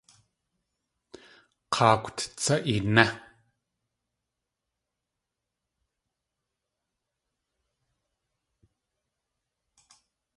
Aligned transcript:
K̲áakwt 1.73 2.17
tsá 2.37 2.55
iné! 2.75 3.05